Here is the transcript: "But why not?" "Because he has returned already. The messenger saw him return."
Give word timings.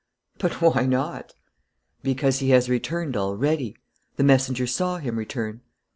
"But 0.39 0.53
why 0.61 0.87
not?" 0.87 1.35
"Because 2.01 2.39
he 2.39 2.49
has 2.49 2.71
returned 2.71 3.15
already. 3.15 3.75
The 4.15 4.23
messenger 4.23 4.65
saw 4.65 4.97
him 4.97 5.15
return." 5.15 5.61